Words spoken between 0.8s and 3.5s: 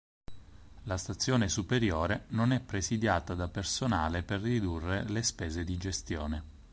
La stazione superiore non è presidiata da